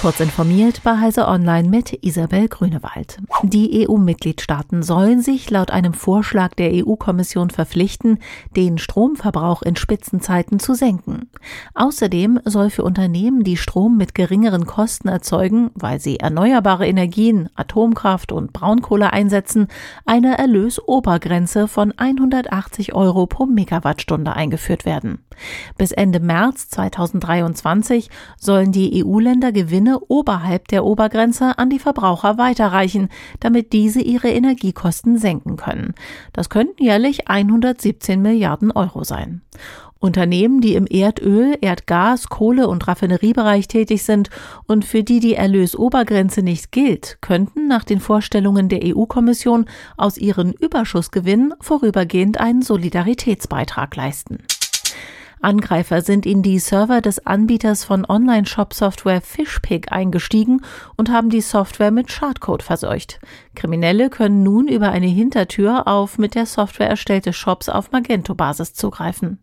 [0.00, 3.18] Kurz informiert bei Heise Online mit Isabel Grünewald.
[3.42, 8.20] Die EU-Mitgliedstaaten sollen sich laut einem Vorschlag der EU-Kommission verpflichten,
[8.54, 11.28] den Stromverbrauch in Spitzenzeiten zu senken.
[11.74, 18.30] Außerdem soll für Unternehmen, die Strom mit geringeren Kosten erzeugen, weil sie erneuerbare Energien, Atomkraft
[18.30, 19.66] und Braunkohle einsetzen,
[20.06, 25.24] eine Erlösobergrenze von 180 Euro pro Megawattstunde eingeführt werden.
[25.76, 33.08] Bis Ende März 2023 sollen die EU-Länder Gewinne oberhalb der Obergrenze an die Verbraucher weiterreichen,
[33.40, 35.94] damit diese ihre Energiekosten senken können.
[36.32, 39.42] Das könnten jährlich 117 Milliarden Euro sein.
[40.00, 44.30] Unternehmen, die im Erdöl, Erdgas, Kohle und Raffineriebereich tätig sind
[44.66, 50.52] und für die die Erlösobergrenze nicht gilt, könnten nach den Vorstellungen der EU-Kommission aus ihren
[50.52, 54.38] Überschussgewinnen vorübergehend einen Solidaritätsbeitrag leisten.
[55.40, 60.62] Angreifer sind in die Server des Anbieters von Online-Shop-Software Fishpig eingestiegen
[60.96, 63.20] und haben die Software mit Schadcode verseucht.
[63.54, 69.38] Kriminelle können nun über eine Hintertür auf mit der Software erstellte Shops auf Magento-Basis zugreifen.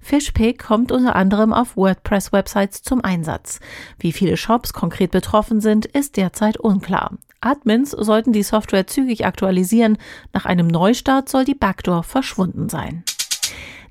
[0.00, 3.60] Fishpig kommt unter anderem auf WordPress-Websites zum Einsatz.
[3.98, 7.12] Wie viele Shops konkret betroffen sind, ist derzeit unklar.
[7.40, 9.96] Admins sollten die Software zügig aktualisieren.
[10.32, 13.02] Nach einem Neustart soll die Backdoor verschwunden sein.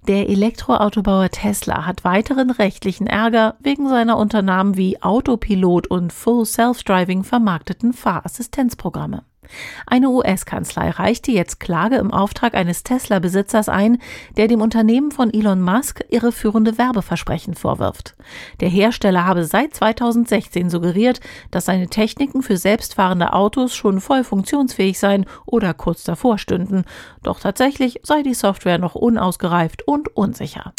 [0.07, 6.45] Der Elektroautobauer Tesla hat weiteren rechtlichen Ärger wegen seiner unter Namen wie Autopilot und Full
[6.45, 9.23] Self-Driving vermarkteten Fahrassistenzprogramme.
[9.85, 13.99] Eine US-Kanzlei reichte jetzt Klage im Auftrag eines Tesla-Besitzers ein,
[14.37, 18.15] der dem Unternehmen von Elon Musk irreführende Werbeversprechen vorwirft.
[18.59, 21.19] Der Hersteller habe seit 2016 suggeriert,
[21.51, 26.85] dass seine Techniken für selbstfahrende Autos schon voll funktionsfähig seien oder kurz davor stünden.
[27.23, 30.73] Doch tatsächlich sei die Software noch unausgereift und unsicher.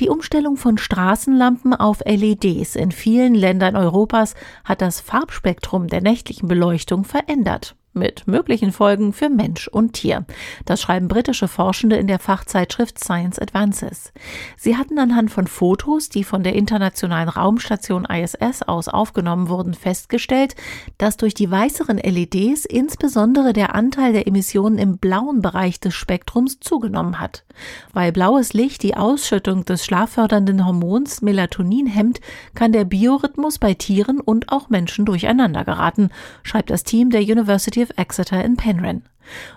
[0.00, 6.46] Die Umstellung von Straßenlampen auf LEDs in vielen Ländern Europas hat das Farbspektrum der nächtlichen
[6.46, 10.24] Beleuchtung verändert mit möglichen Folgen für Mensch und Tier.
[10.64, 14.12] Das schreiben britische Forschende in der Fachzeitschrift Science Advances.
[14.56, 20.54] Sie hatten anhand von Fotos, die von der internationalen Raumstation ISS aus aufgenommen wurden, festgestellt,
[20.96, 26.60] dass durch die weißeren LEDs insbesondere der Anteil der Emissionen im blauen Bereich des Spektrums
[26.60, 27.44] zugenommen hat.
[27.92, 32.20] Weil blaues Licht die Ausschüttung des schlaffördernden Hormons Melatonin hemmt,
[32.54, 36.10] kann der Biorhythmus bei Tieren und auch Menschen durcheinander geraten,
[36.42, 39.02] schreibt das Team der University of Exeter in Penryn.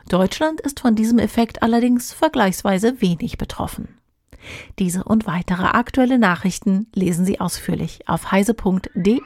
[0.10, 3.98] Deutschland ist von diesem Effekt allerdings vergleichsweise wenig betroffen.
[4.80, 9.22] Diese und weitere aktuelle Nachrichten lesen Sie ausführlich auf heise.de.